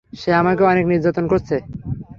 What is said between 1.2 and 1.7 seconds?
করছে।